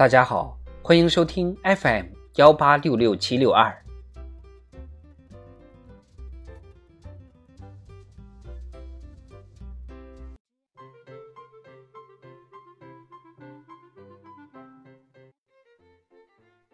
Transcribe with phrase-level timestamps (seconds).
[0.00, 2.06] 大家好，欢迎收听 FM
[2.36, 3.84] 幺八六六七六二。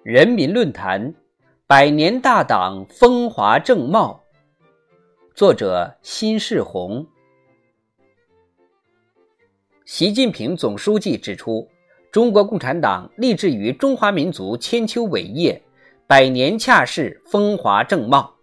[0.04, 1.12] 人民论坛：
[1.66, 4.22] 百年大党风华正茂。
[5.34, 7.04] 作者：辛世红。
[9.84, 11.68] 习近平总书记指出，
[12.16, 15.61] 中国共产党立志于中华民族千秋伟业，
[16.06, 18.34] 百年恰是风华正茂。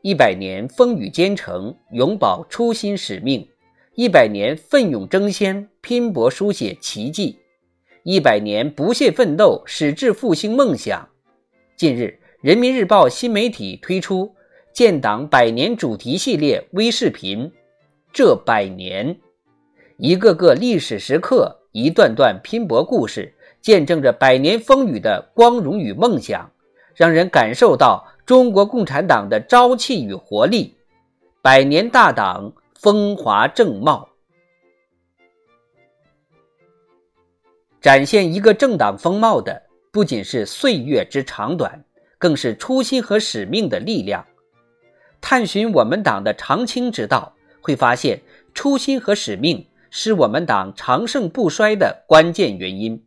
[0.00, 3.46] 一百年风雨兼程，永葆初心使命。
[3.96, 7.36] 一百年奋勇争先，拼搏书写奇迹；
[8.04, 11.06] 一百年不懈奋斗，矢志复兴梦想。
[11.76, 14.34] 近日，人民日报新媒体推出
[14.72, 17.52] 建党百年主题系列微视频。
[18.12, 19.18] 这百年，
[19.96, 26.50] 一个个历史时刻，一段段拼搏故事，见证着百年风雨的光荣与梦想，
[26.94, 30.76] 让人感受到中国共产党的朝气与活力。
[31.42, 32.52] 百年大党。
[32.80, 34.08] 风华正茂，
[37.80, 41.84] 展现一个政党风貌的，不仅是岁月之长短，
[42.18, 44.24] 更是初心和使命的力量。
[45.20, 48.22] 探寻我们党的长青之道，会发现
[48.54, 53.06] 初心和使命是我们党长盛不衰的关键原因。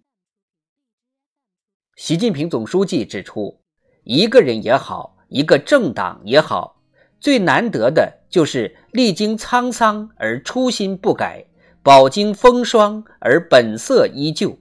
[1.95, 3.61] 习近平总书记指出，
[4.03, 6.81] 一个人也好，一个政党也好。
[7.19, 11.45] 最难得的就是历经沧桑而初心不改，
[11.83, 14.57] 饱经风霜而本色依旧。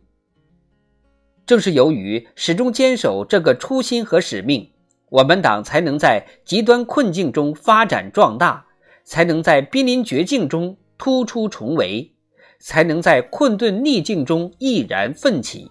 [1.47, 4.71] 正是由于始终坚守这个初心和使命，
[5.09, 8.67] 我们党才能在极端困境中发展壮大，
[9.11, 12.13] 才能在濒临绝境中突出重围，
[12.61, 15.69] 才能在困顿逆境中毅然奋起。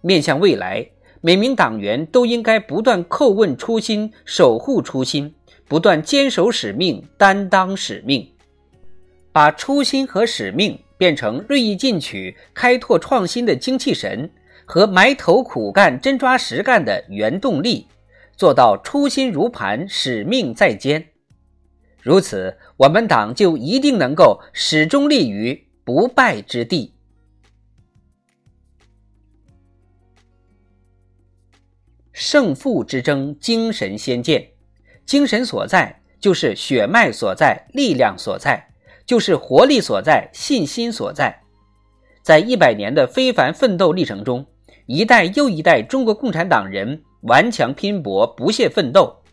[0.00, 0.84] 面向未来。
[1.20, 5.32] 每名党员都应该不断叩问初心，守护初心，
[5.68, 8.28] 不断坚守使命，担当使命，
[9.32, 14.28] 把初心和使命变成锐意进取、开拓创新的精气神
[14.66, 17.86] 和埋头苦干、真抓实干的原动力，
[18.36, 21.13] 做到初心如磐、使命在肩。
[22.04, 26.92] 如此，我们党就一定能够始终立于不败之地。
[32.12, 34.50] 胜负之争，精神先见。
[35.06, 38.68] 精神所在，就是血脉所在，力量所在，
[39.06, 41.42] 就是活力所在，信心所在。
[42.22, 44.44] 在一百年的非凡奋斗历程中，
[44.84, 49.23] 一代又一代中国共产党人顽强拼搏，不懈奋斗，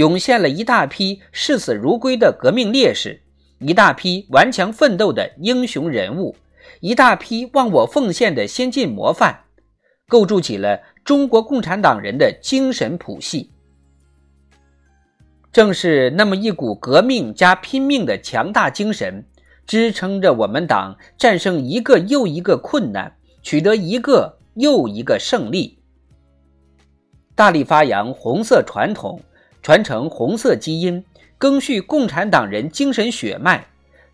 [0.00, 3.20] 涌现了一大批视死如归的革命烈士，
[3.58, 6.34] 一大批顽强奋斗的英雄人物，
[6.80, 9.44] 一大批忘我奉献的先进模范。
[10.08, 13.50] 构筑起了中国共产党人的精神谱系。
[15.52, 19.26] 正是那么一股革命加拼命的强大精神，
[19.66, 25.78] 支撑着我们党战胜一个又一个困难，取得一个又一个胜利。
[27.34, 29.20] 大力发扬红色传统，
[29.62, 31.04] 传承红色基因，
[31.38, 33.66] 赓续共产党人精神血脉，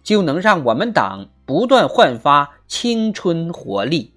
[0.03, 4.13] 就能让我们党不断焕发青春活力。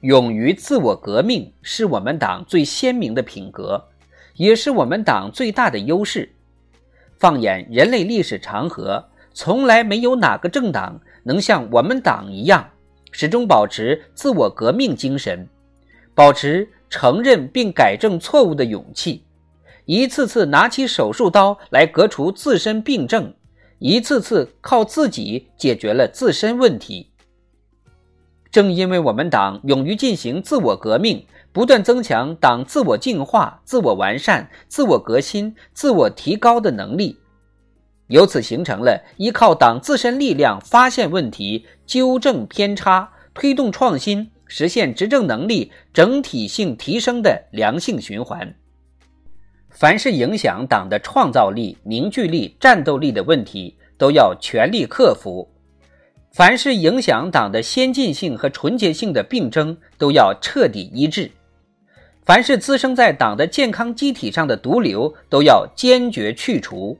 [0.00, 3.88] 勇于自我革命是我们党最鲜明的品格，
[4.34, 6.34] 也是我们党最大的优势。
[7.18, 12.70] 放眼人类历史长河，从来没有哪个政党能像我们党一样，
[13.10, 15.48] 始终保持自我革命精神，
[16.14, 19.24] 保持承认并改正错误的勇气，
[19.84, 23.32] 一次次拿起手术刀来革除自身病症，
[23.78, 27.10] 一次次靠自己解决了自身问题。
[28.50, 37.16] 正因为我们党勇于进行自我革命，不断增强党自我净化、自我完善、自我革新、自我提高的能力，
[38.10, 48.56] 由此形成了依靠党自身力量发现问题、纠正偏差、推动创新、实现执政能力整体性提升的良性循环。
[49.70, 55.48] 凡是影响党的创造力、凝聚力、战斗力的问题，都要全力克服。
[56.32, 61.30] 凡是影响党的先进性和纯洁性的病症，都要彻底医治；
[62.24, 66.98] 凡是滋生在党的健康机体上的毒瘤，都要坚决去除。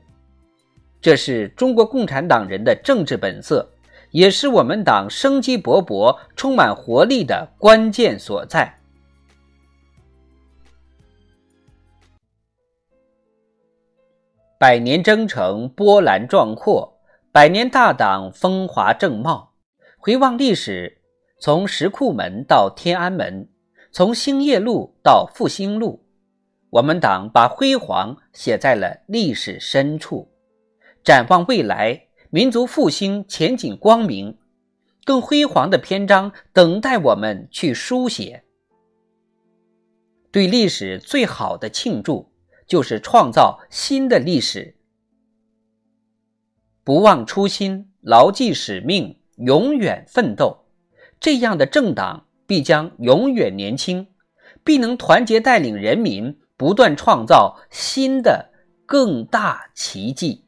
[1.01, 3.67] 这是中国共产党人的政治本色，
[4.11, 8.77] 也是我们党生机勃勃、充满活力的关键所在。
[14.59, 16.99] 百年征程波澜壮阔，
[17.31, 19.53] 百年大党风华正茂。
[19.97, 21.01] 回望历史，
[21.39, 23.49] 从石库门到天安门，
[23.91, 26.05] 从兴业路到复兴路，
[26.69, 30.30] 我们党把辉煌写在了历史深处。
[31.03, 34.37] 展望未来，民族复兴前景光明，
[35.03, 38.43] 更辉煌的篇章等待我们去书写。
[40.31, 42.31] 对历史最好的庆祝，
[42.67, 44.75] 就是创造新的历史。
[46.83, 50.65] 不忘初心，牢记使命，永远奋斗，
[51.19, 54.07] 这样的政党必将永远年轻，
[54.63, 58.51] 必能团结带领人民，不断创造新的
[58.85, 60.45] 更大奇迹。